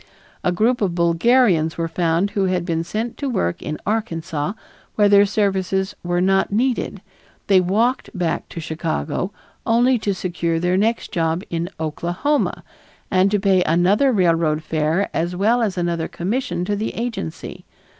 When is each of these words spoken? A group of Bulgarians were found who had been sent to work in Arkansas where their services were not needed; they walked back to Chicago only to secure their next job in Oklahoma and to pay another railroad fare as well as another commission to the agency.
A 0.43 0.51
group 0.51 0.81
of 0.81 0.95
Bulgarians 0.95 1.77
were 1.77 1.87
found 1.87 2.31
who 2.31 2.45
had 2.45 2.65
been 2.65 2.83
sent 2.83 3.17
to 3.19 3.29
work 3.29 3.61
in 3.61 3.77
Arkansas 3.85 4.53
where 4.95 5.07
their 5.07 5.27
services 5.27 5.95
were 6.01 6.19
not 6.19 6.51
needed; 6.51 7.03
they 7.45 7.61
walked 7.61 8.09
back 8.17 8.49
to 8.49 8.59
Chicago 8.59 9.31
only 9.63 9.99
to 9.99 10.15
secure 10.15 10.59
their 10.59 10.75
next 10.75 11.11
job 11.11 11.43
in 11.51 11.69
Oklahoma 11.79 12.63
and 13.11 13.29
to 13.29 13.39
pay 13.39 13.61
another 13.63 14.11
railroad 14.11 14.63
fare 14.63 15.07
as 15.13 15.35
well 15.35 15.61
as 15.61 15.77
another 15.77 16.07
commission 16.07 16.65
to 16.65 16.75
the 16.75 16.95
agency. 16.95 17.63